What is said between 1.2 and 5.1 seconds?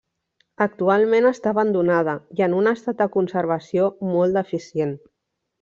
està abandonada i en un estat de conservació molt deficient.